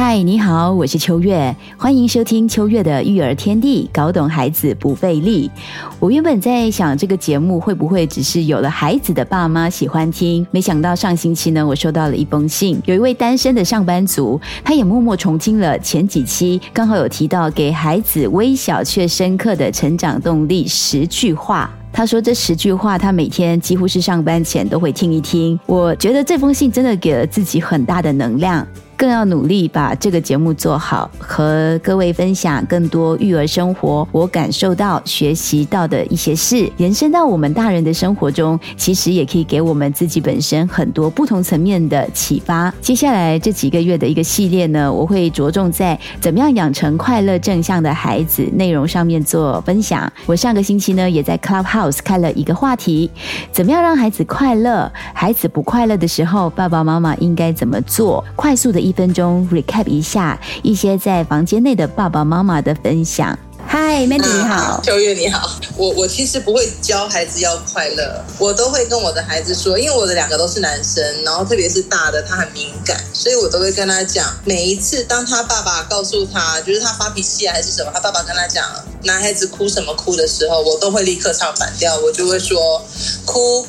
[0.00, 5.50] 嗨，你好，我是秋月，欢迎收听秋月的育儿天地，搞懂孩子不费力。
[5.98, 10.46] 我原本在想，这个节目会不会只是有了孩子的爸妈喜欢听？
[10.52, 21.68] 没想到上星期呢，我收到了一封信，有一位单身的上班族，他也默默重听了前几期，刚好有提到给孩子微小却深刻的成长动力十句话。
[21.92, 25.58] 他说这十句话，他每天几乎是上班前都会听一听。
[25.66, 28.64] 我觉得这封信真的给了自己很大的能量。
[28.98, 42.74] 更要努力把这个节目做好，和各位分享更多育儿生活我感受到、学习到的一些事，延伸到我们大人的生活中，其实也可以给我们自己本身很多不同层面的启发。
[42.80, 50.12] 接下来这几个月的一个系列呢，我会着重在怎么样养成快乐正向的孩子内容上面做分享。
[50.26, 53.08] 我上个星期呢，也在 Clubhouse 开了一个话题：
[53.52, 54.90] 怎么样让孩子快乐？
[55.14, 58.24] 孩子不快乐的时候，爸爸妈妈应该怎么做？
[58.34, 58.87] 快速的。
[58.88, 63.38] 一分钟 recap 一下一些在房间内的爸爸妈妈的分享。
[63.66, 65.60] 嗨，Mandy 你好，秋月你好。
[65.76, 78.64] 我我其实不会教孩子要快乐，我都会跟我的孩子说，因为我的两个都是男生，然后特别是大的他很敏感，所以我都会跟他讲，每一次当他爸爸告诉他，就是他发脾气啊还是什么，他爸爸跟他讲
[79.02, 82.82] 男孩子哭什么哭的时候，我都会立刻唱反调，我就会说，
[83.26, 83.66] 哭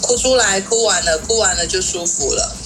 [0.00, 2.56] 哭出来，哭完了，哭完了就舒服了。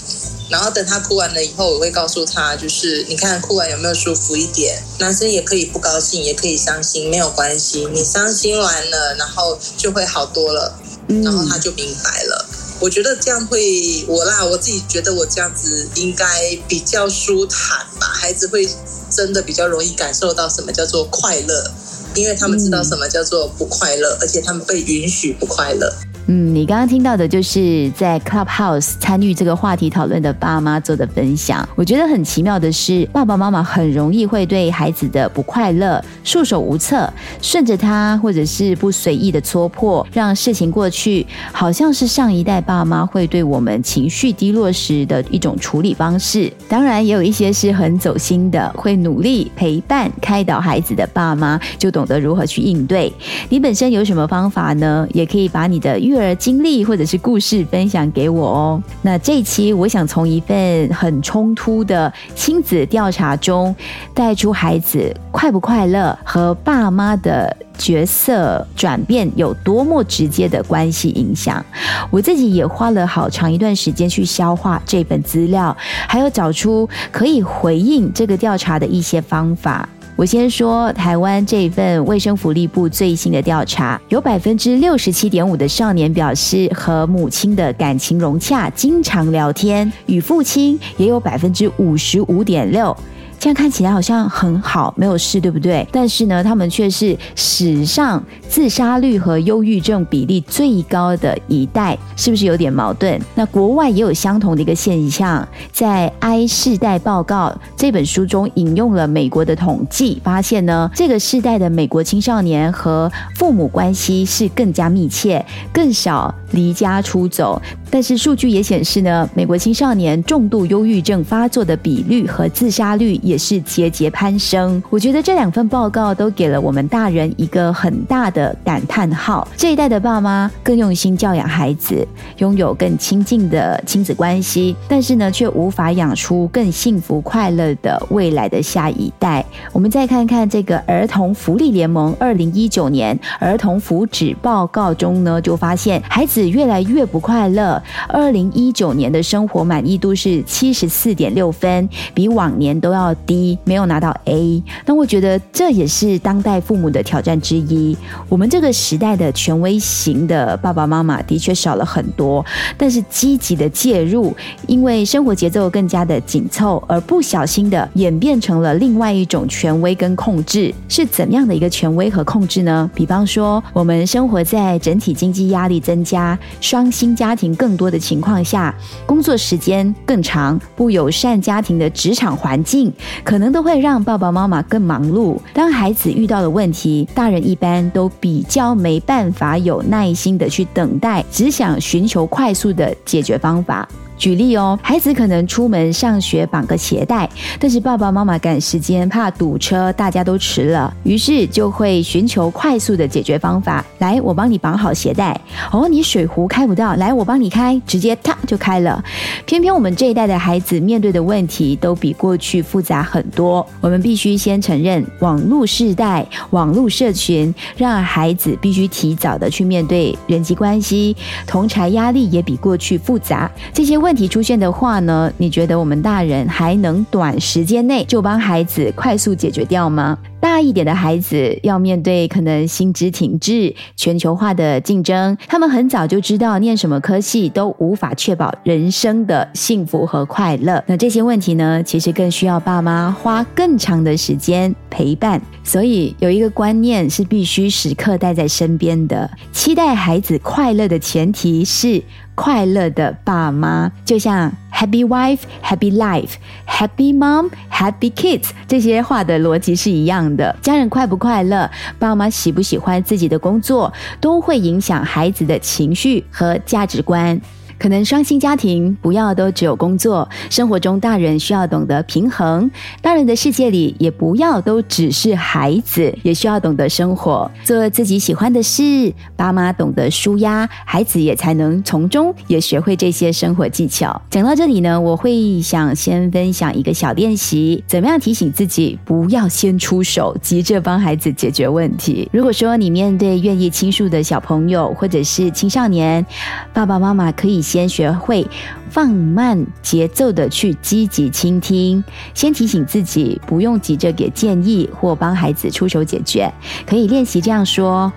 [0.49, 4.83] 然后等他哭完了以后，我会告诉他，就是你看哭完有没有舒服一点？
[4.99, 7.87] 男生也可以不高兴，也可以伤心，没有关系。
[7.93, 10.79] 你伤心完了，然后就会好多了，
[11.25, 12.47] 然后他就明白了。
[12.79, 16.27] 我觉得这样会我啦，我自己觉得我这样子应该
[16.69, 18.07] 比较舒坦吧。
[18.07, 18.69] 孩子会
[19.11, 21.73] 真的比较容易感受到什么叫做快乐，
[22.15, 25.93] 因为他们知道什么叫做不快乐，而且他们被允许不快乐。
[26.29, 31.67] 嗯，你刚刚听到的就是在 Clubhouse 参与这个话题讨论的爸妈做的分享。
[31.77, 37.09] 我觉得很奇妙的是，爸爸妈妈很容易会对孩子的不快乐束手无策，
[37.41, 46.53] 顺着他，或者是不随意的戳破，让事情过去，好像是上一代爸妈会对我们情绪低落时的一种处理方式。
[46.69, 53.13] 当然，也有一些是很走心的，会努力陪伴、开导孩子的爸妈，就懂得如何去应对。
[53.49, 55.07] 你本身有什么方法呢？
[55.13, 58.83] 也可以把你的育儿经历或者是故事分享给我哦。
[59.03, 63.75] 那这一期我想从一份很冲突的亲子调查中
[64.15, 71.65] 带出孩子快不快乐和爸妈的角色转变有多么直接的关系影响。
[72.11, 75.77] 我自己也花了好长一段时间去消化这本资料，
[76.09, 79.89] 还有找出可以回应这个调查的一些方法。
[80.17, 92.97] 我先说台湾这份卫生福利部最新的调查，有百分之六十七点五的少年表示和母亲的感情融洽，经常聊天，与父亲也有百分之五十五点六。
[93.39, 95.87] 这样看起来好像很好，没有事，对不对？
[95.93, 103.21] 但是呢，他们却是史上自杀率和忧郁症比例最高的一代，是不是有点矛盾？
[103.35, 117.61] 那国外也有相同的一个现象，在《I 世代报告》这本书中引用了美国的统计，发现呢，这个世代的美国青少年和父母关系是更加密切，更少离家出走。
[117.89, 124.83] 但是数据也显示呢，美国青少年重度忧郁症发作的比率和自杀率也是节节攀升。
[124.91, 132.07] 我觉得这两份报告都给了我们大人一个很大的感叹号：这一代的爸妈更用心教养孩子，
[132.39, 139.45] 拥有更亲近的亲子关系，但是呢，却无法养出更幸福快乐的未来的下一代。
[139.73, 147.83] 我们再看看这个儿童福利联盟二零一九年儿童福祉报告中呢，就发现孩子越来越不快乐。
[148.09, 154.63] 二零一九年的生活满意度是七十四点六分，比往年都要低，没有拿到 A。
[154.85, 157.97] 那我觉得这也是当代父母的挑战之一。
[158.29, 162.45] 我们这个时代的权威型的爸爸妈妈的确少了很多，
[162.77, 164.35] 但是积极的介入，
[164.67, 170.75] 因为生活节奏更加的紧凑，而不小心的演变成了另外一种权威跟控制。
[170.89, 172.91] 是怎样的一个权威和控制呢？
[172.95, 176.26] 比方说，我们生活在整体经济压力增加、
[176.63, 178.75] 双薪家庭更多的情况下，
[179.05, 182.91] 工作时间更长，不友善家庭的职场环境，
[183.23, 185.37] 可能都会让爸爸妈妈更忙碌。
[185.53, 193.87] 当孩子遇到了问题，大人一般都比较没办法有耐心的去等待，只想寻求快速的解决方法。
[194.17, 197.29] 举例哦，孩子可能出门上学绑个鞋带，
[197.59, 203.85] 但是爸爸妈妈赶时间，怕堵车，大家都迟了，于是就会寻求快速的解决方法。
[203.99, 205.39] 来，我帮你绑好鞋带。
[205.71, 209.05] 哦，你水壶开不到，来，我帮你开，直接啪就开了。
[209.45, 213.67] 偏偏我们这一代的孩子面对的问题都比过去复杂很多。
[213.83, 221.15] 我们必须先承认，网络世代、网络社群让孩子必须提早的去面对人际关系，
[221.47, 223.51] 同柴压力也比过去复杂。
[223.75, 224.06] 这些。
[224.07, 225.33] 问题出现的话呢？
[225.37, 230.17] 你觉得我们大人还能短时间内就帮孩子快速解决掉吗？
[230.47, 240.83] 大一点的孩子要面对可能薪资停滞、全球化的竞争，他们很早就知道念什么科系都无法确保人生的幸福和快乐。
[240.87, 245.43] 那这些问题呢，其实更需要爸妈花更长的时间陪伴。
[245.65, 252.01] 所以有一个观念是必须时刻带在身边的：期待孩子快乐的前提是。
[252.37, 256.35] 快乐的爸妈，就像 Happy Wife, Happy Life,
[256.69, 260.36] Happy Mom, Happy Kids 这些话的逻辑是一样的。
[260.61, 267.41] 家人快不快乐，爸妈喜不喜欢自己的工作，都会影响孩子的情绪和价值观。
[267.79, 272.71] 可能双薪家庭不要都只有工作，生活中大人需要懂得平衡。
[273.03, 279.13] 大人的世界里也不要都只是孩子，也需要懂得生活，做自己喜欢的事。
[279.37, 284.23] 爸妈懂得舒压，孩子也才能从中也学会这些生活技巧。
[284.31, 292.27] 讲到这里呢，我会想先分享一个小练习，怎么样提醒自己不要先出手，急着帮孩子解决问题。
[292.33, 296.25] 如果说你面对愿意倾诉的小朋友或者是青少年，
[296.73, 297.66] 爸爸妈妈可以。
[297.67, 298.47] 先学会
[298.89, 302.03] 放慢节奏的去积极倾听，
[302.33, 306.49] 先提醒自己不用急着给建议或帮孩子出手解决，
[306.87, 308.13] 可以练习这样说：“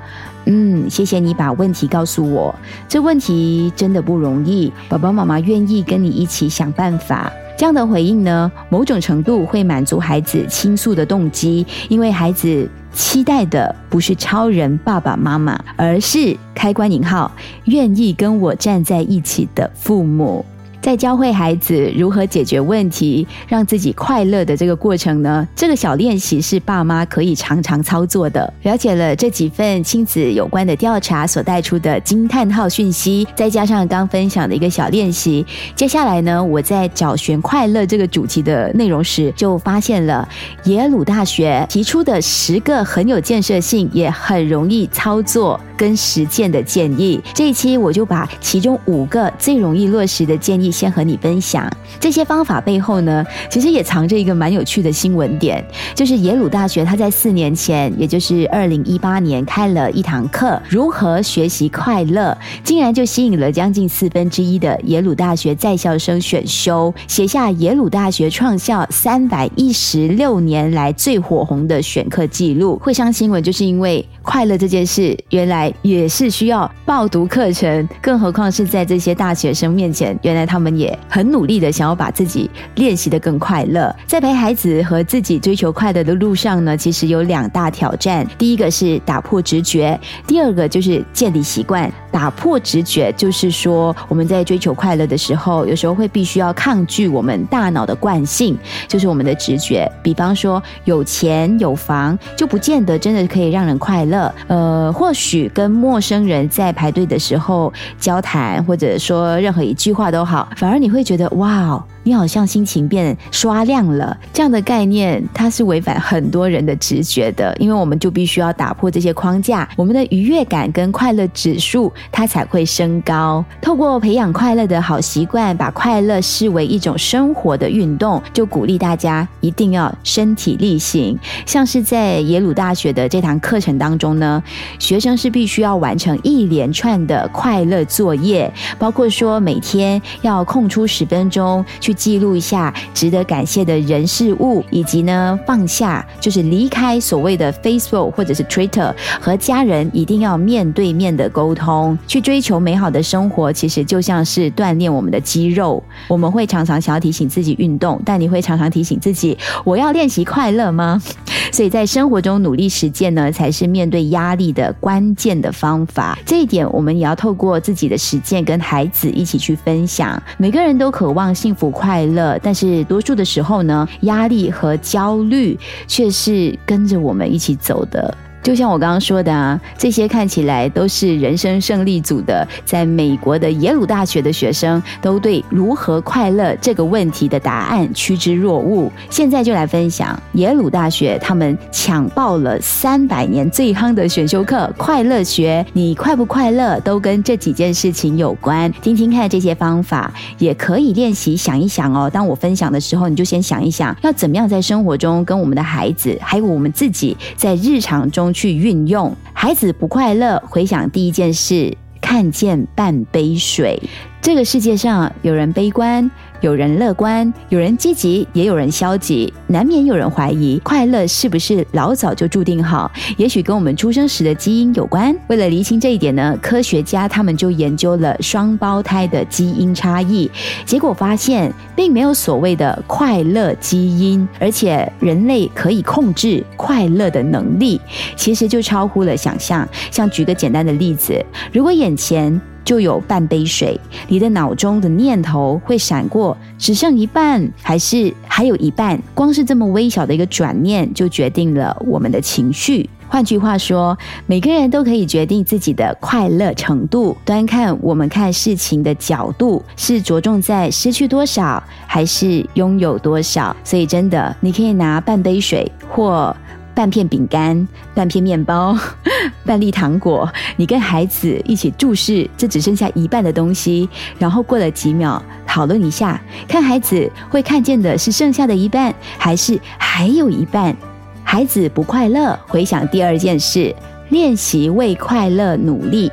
[0.46, 2.54] 嗯，谢谢你把问题告诉我，
[2.88, 12.70] 这问题真的不容易，爸爸妈妈愿意跟你一起想办法。”这样的回应呢，某种程度会满足孩子倾诉的动机，因为孩子。
[12.92, 17.32] 期待的不是超人爸爸妈妈，而是开关引号
[17.66, 20.44] 愿意跟我站在一起的父母。
[20.82, 25.48] 在教会孩子如何解决问题，让自己快乐的这个过程呢？
[25.56, 28.52] 这个小练习是爸妈可以常常操作的。
[28.64, 35.46] 了解了这几份亲子有关的调查所带出的惊叹号讯息，再加上刚分享的一个小练习，
[35.76, 40.28] 接下来呢，我在找寻快乐这个主题的内容时，就发现了
[40.64, 47.20] 耶鲁大学提出的十个很有建设性也很容易操作跟实践的建议。
[47.34, 50.69] 这一期我就把其中五个最容易落实的建议。
[50.72, 51.70] 先和你分享
[52.00, 55.64] 这些方法背后呢，其实也藏着一个蛮有趣的新闻点，
[55.96, 72.78] 就是耶鲁大学他在四年前，也就是二零一八年开了一堂课，如何学习快乐，竟然就吸引了将近四分之一的耶鲁大学在校生选修，写下耶鲁大学创校三百一十六年来最火红的选课记录。
[72.78, 80.59] 会上新闻就是因为快乐这件事，原来也是需要报读课程，更何况是在这些大学生面前，原来他。
[80.60, 88.28] 我们也很努力的想要把自己练习的更快乐，在陪孩子和自己追求快乐的路上呢，其实有两大挑战。
[88.38, 89.98] 第一个是打破直觉，
[90.28, 91.90] 第二个就是建立习惯。
[92.12, 99.90] 打破直觉就是说，我们在追求快乐的时候，有时候会必须要抗拒我们大脑的惯性，就是我们的直觉。
[100.04, 104.34] 比方说，有钱有房就不见得真的可以让人快乐。
[104.48, 110.49] 呃，或许跟陌生人在排队的时候交谈，或者说任何一句话都好。
[110.56, 111.84] 反而你会觉得哇。
[112.10, 123.46] 你好像心情变刷亮了，这样的概念它是违反很多人的直觉的，因为我们就必须要打破这些框架，我们的愉悦感跟快乐指数它才会升高。
[123.62, 131.16] 透过培养快乐的好习惯，把快乐视为一种生活的运动，就鼓励大家一定要身体力行。
[131.46, 134.42] 像是在耶鲁大学的这堂课程当中呢，
[134.80, 141.64] 学生是必须要完成一连串的快乐作业，包括说每天要空出十分钟。
[141.80, 153.52] 去记录一下值得感谢的人事物，以及呢放下，就是离开所谓的 Facebook 或者是 Twitter，和家人一定要面对面的沟通，去追求美好的生活。
[153.52, 161.02] 其实就像是锻炼我们的肌肉，我们会常常想要提醒自己运动，但你会常常提醒自己，我要练习快乐吗？
[161.52, 166.18] 所以在生活中努力实践呢，才是面对压力的关键的方法。
[166.26, 170.22] 这一点我们也要透过自己的实践，跟孩子一起去分享。
[170.38, 171.72] 每个人都渴望幸福。
[171.80, 175.58] 快乐，但是多数的时候呢，压力和焦虑
[175.88, 178.14] 却是跟着我们一起走的。
[178.42, 188.90] 就像我刚刚说的啊，这些看起来都是人生胜利组的，在美国的耶鲁大学的学生，都对如何快乐这个问题的答案趋之若鹜。
[189.10, 195.66] 现在就来分享耶鲁大学他们抢报了三百年最夯的选修课——快乐学。
[195.74, 198.72] 你快不快乐，都跟这几件事情有关。
[198.82, 202.10] 听听看这些方法，也可以练习想一想哦。
[202.10, 208.29] 当我分享的时候，你就先想一想，要怎么样在生活中跟我们的孩子，还有我们自己在日常中。
[208.34, 213.82] 去运用，孩子不快乐，回想第一件事，看见半杯水。
[214.22, 216.10] 这个世界上有人悲观。
[216.42, 222.90] 有人乐观，有人积极，也有人消极，难免有人怀疑快乐是不是老早就注定好？
[223.18, 225.16] 也许跟我们出生时的基因有关。
[225.28, 230.30] 为了厘清这一点呢，科学家他们就研究了双胞胎的基因差异，
[230.66, 237.80] 结果发现并没有所谓的快乐基因，而且人类可以控制快乐的能力，
[238.16, 239.68] 其实就超乎了想象。
[239.92, 241.14] 像举个简单的例子，
[241.52, 249.02] 如果眼前就有半杯水，你的脑中的念头会闪过，只剩一半，还是还有一半？
[249.16, 252.88] 光是这么微小的一个转念，就决定了我们的情绪。
[253.08, 253.98] 换句话说，
[254.28, 263.56] 每个人都可以决定自己的快乐程度，端看我们看事情的角度，是着重在失去多少，还是拥有多少。
[263.64, 266.38] 所以，真的，你可以拿半杯水或。
[266.80, 268.74] 半片饼干、半片面包、
[269.44, 280.74] 半粒糖果，你跟孩子一起注视这只剩下一半的东西，然后过了几秒讨论一下，看孩子会看见的是剩下的一半，还是还有一半？
[281.22, 283.76] 孩子不快乐，回想第二件事，
[284.08, 286.10] 练习为快乐努力。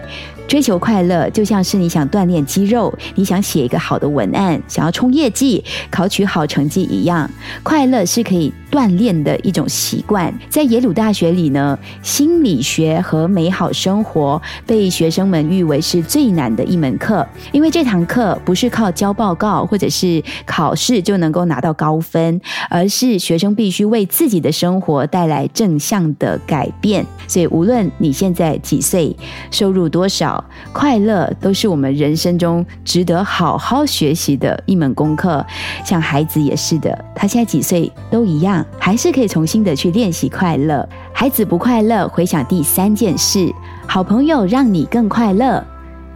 [0.48, 7.28] 追求快乐，就像是你想锻炼肌肉，你想写一个好的文案，想要冲业绩、考取好成绩一样。
[7.62, 10.32] 快乐是可以锻炼的一种习惯。
[10.48, 27.04] 在耶鲁大学里呢，心理学和美好生活被学生们誉为是最难的一门课，因为这堂课不是靠交报告或者是考试就能够拿到高分，而是学生必须为自己的生活带来正向的改变。
[27.26, 29.14] 所以，无论你现在几岁，
[29.50, 30.35] 收入多少。
[30.72, 35.44] 快乐都是我们人生中值得好好学习的一门功课。
[35.84, 40.88] 像孩子也是的，他现在几岁都一样，还是可以重新的去练习快乐。
[41.12, 43.52] 孩子不快乐，回想第三件事：
[43.86, 45.64] 好朋友让你更快乐。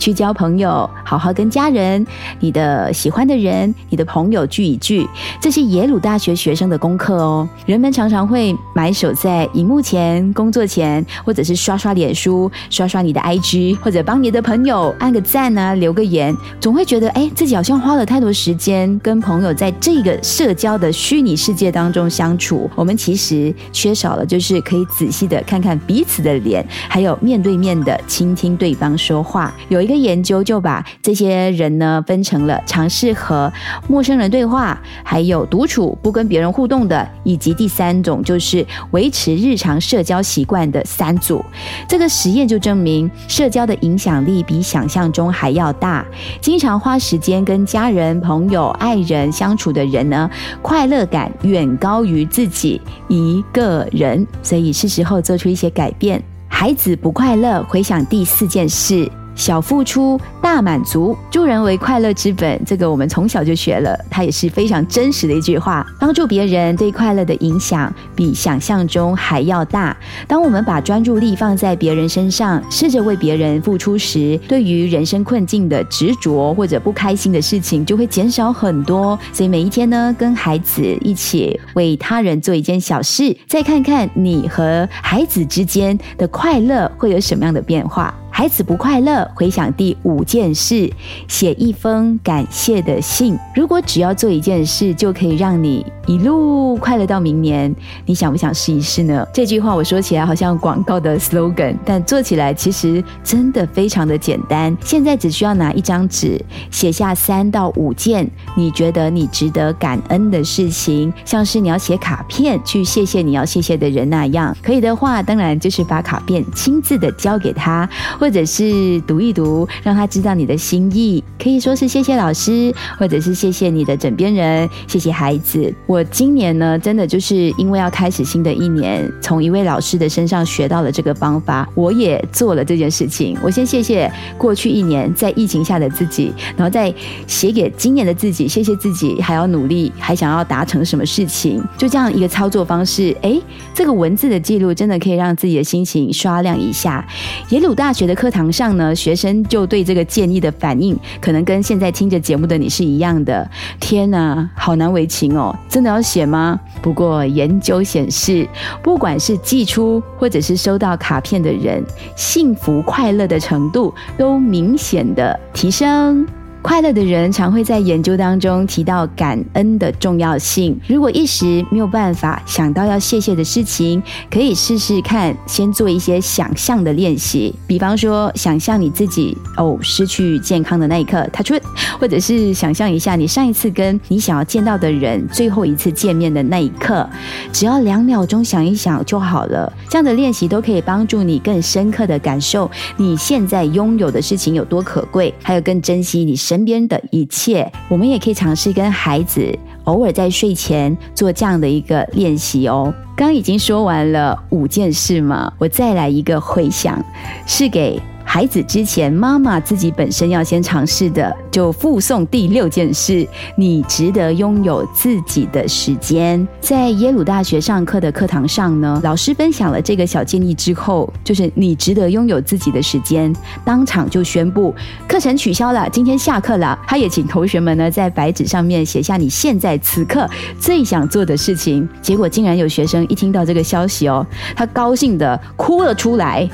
[0.01, 2.05] 去交朋友，好好跟家人、
[2.41, 5.07] 你的喜欢的人、你的朋友聚一聚，
[5.39, 7.47] 这是耶鲁大学学生的功课哦。
[7.67, 22.71] 人们常常会埋首在荧幕前、工作前，或者是刷刷脸书、刷刷你的 IG，或者帮你的朋友按个赞啊、留个言，总会觉得哎，自己好像花了太多时间跟朋友在这个社交的虚拟世界当中相处。
[22.75, 29.53] 我们其实缺少了，就是可以仔细的看看彼此的脸，还有面对面的倾听对方说话。
[29.69, 29.90] 有一。
[29.91, 33.53] 个研究就把这些人呢分成了尝试和
[33.89, 41.45] 陌生人对话，还有独处不跟别人互动的，以及第三种就是维持日常社交习惯的三组。
[41.89, 46.05] 这个实验就证明，社交的影响力比想象中还要大。
[46.41, 50.31] 经常花时间跟家人、朋友、爱人相处的人呢，
[50.63, 54.27] 快乐感远高于自己一个人。
[54.43, 56.23] 所以是时候做出一些改变。
[56.49, 59.11] 孩子不快乐，回想第四件事。
[59.35, 62.61] 小付出大满足，助人为快乐之本。
[62.67, 65.87] 这个我们从小就学了，它也是非常真实的一句话。
[65.99, 69.97] 帮助别人对快乐的影响比想象中还要大。
[70.27, 79.19] 当我们把专注力放在别人身上，试着为别人付出时，对于人生困境的执着或者不开心的事情就会减少很多。
[79.33, 88.15] 所以每一天呢，跟孩子一起为他人做一件小事，再看看你和孩子之间的快乐会有什么样的变化。
[88.41, 90.91] 孩子不快乐，回想第五件事，
[91.29, 93.39] 写一封感谢的信。
[93.55, 97.71] 如果只要做一件事，就可以让你一路快乐到明年，
[98.07, 99.27] 你想不想试一试呢？
[99.31, 104.75] 这句话我说起来好像广告的 slogan，但做起来其实真的非常的简单。
[104.83, 114.57] 现在只需要拿一张纸，写下三到五件你觉得你值得感恩的事情，像是你要写卡片去谢谢你要谢谢的人那样。
[114.63, 117.87] 可以的话，当然就是把卡片亲自的交给他，
[118.19, 118.30] 或。
[118.31, 121.21] 或者是读一读，让他知道你的心意。
[121.37, 125.75] 可以说是谢谢老师，或者是谢谢你的枕边人，谢谢孩子。
[125.85, 133.37] 我今年呢，真的就是因为要开始新的一年，从一位老师的身上学到了这个方法，我也做了这件事情。
[133.43, 134.09] 我先谢谢
[134.39, 136.95] 过去一年在疫情下的自己，然后再
[137.27, 141.61] 写给今年的自己，谢谢自己还要努力，还想要达成什么事情。
[141.77, 143.41] 就这样一个操作方式，哎，
[143.75, 147.05] 这个文字的记录真的可以让自己的心情刷亮一下。
[147.49, 150.95] 耶鲁大学的课堂上呢，学生就对这个建议的反应。
[151.23, 153.51] 可能跟现在听着节目的你是一样的。
[153.81, 155.57] 天哪，好难为情哦！
[155.71, 156.61] 真的要写吗？
[156.83, 158.47] 不过研究显示，
[158.83, 161.83] 不管是寄出或者是收到卡片的人，
[162.15, 166.27] 幸福快乐的程度都明显的提升。
[166.63, 170.79] 快乐的人常会在研究当中提到感恩的重要性。
[170.87, 177.55] 如果一时没有办法想到要谢谢的事情，可以试试看，先做一些想象的练习。
[177.67, 181.57] 比方说，想象你自己哦失去健康的那一刻，他出；
[181.99, 187.09] 或者是想象一下你上一次跟你想要见到的人最后一次见面的那一刻，
[187.53, 189.73] 只要两秒钟想一想就好了。
[189.89, 196.37] 这样的练习都可以帮助你更深刻的感受你现在拥有的事情有多可贵，还有更珍惜你。
[196.51, 202.93] 身边的一切，我们也可以尝试跟孩子偶尔在睡前做这样的一个练习哦。
[203.17, 207.01] 刚已经说完了五件事嘛，我再来一个回想，
[207.47, 208.03] 是给。
[208.33, 216.47] 孩子之前，妈妈自己本身要先尝试的，就附送第六件事：你值得拥有自己的时间。
[216.61, 223.35] 在耶鲁大学上课的课堂上呢，老师分享了这个小建议之后，就是你值得拥有自己的时间，
[223.65, 224.73] 当场就宣布
[225.09, 226.79] 课程取消了，今天下课了。
[226.87, 230.25] 他也请同学们呢在白纸上面写下你现在此刻
[230.61, 231.89] 最想做的事情。
[232.01, 236.49] 结果竟然有学生一听到这个消息哦，他高兴的哭了出来，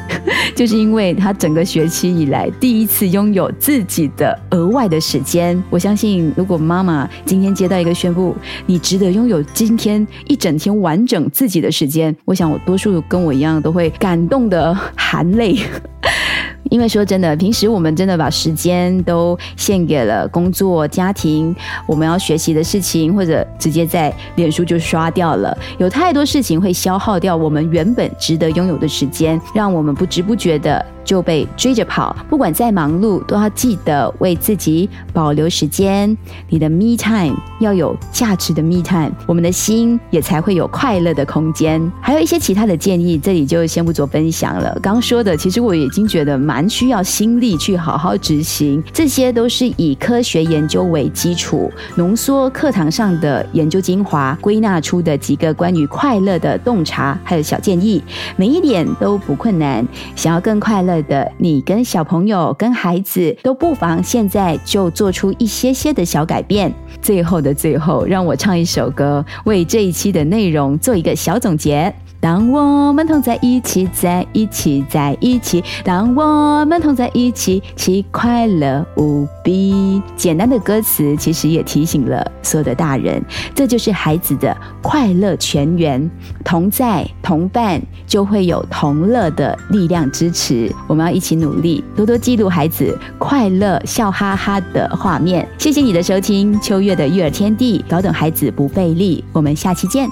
[0.55, 1.66] 就是因为他整个。
[1.67, 15.59] 学期以来第一次拥有自己的额外的时间，我相信，如果妈妈今天接到一个宣布，你值得拥有今天一整天完整自己的时间，我想我多数跟我一样都会感动的含泪。
[16.69, 21.55] 因为说真的，平时我们真的把时间都献给了工作、家庭，
[21.87, 25.57] 我们要学习的事情，或者直接在脸书就刷掉了。
[25.79, 32.15] 有太多事情会消耗掉我们原本值得拥有的时间，让我们不知不觉的就被追着跑。
[32.29, 36.15] 不管再忙碌，都要记得为自己保留时间。
[36.51, 41.81] 你的 me time 要有价值的 me time，我们的心也才会有快乐的空间。
[42.03, 44.79] 还有一些其他的建议，这里就先不做分享了。
[44.83, 46.67] 刚说的，其实我已经觉得蛮。
[46.69, 58.03] 需要心力去好好执行，这些都是以科学研究为基础，浓缩课堂上的研究精华，归纳出的几个关于快乐的洞察，还有小建议，
[58.37, 59.87] 每一点都不困难。
[60.17, 66.73] 想要更快乐的你，跟小朋友、跟孩子，都不妨现在就做出一些些的小改变。
[67.01, 71.95] 最后的最后，让我唱一首歌，为这一期的内容做一个小总结。
[72.21, 75.63] 当我们同在一起，在一起，在一起。
[75.85, 80.03] 当我们同在一起，其快乐无比。
[80.17, 83.23] 简单的歌词，其实也提醒了所有的大人，
[83.55, 86.11] 这就是孩子的快乐泉源。
[86.45, 90.71] 同在同伴，就会有同乐的力量支持。
[90.87, 95.47] 我们要一起努力，多多记录孩子快乐笑哈哈的画面。
[95.59, 99.25] 谢谢你的收听，秋月的育儿天地，搞懂孩子不费力。
[99.33, 100.09] 我们下期见。